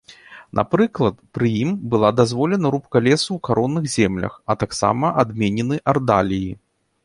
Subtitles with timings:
[0.59, 6.51] Напрыклад, пры ім была дазволена рубка лесу ў каронных землях, а таксама адменены ардаліі.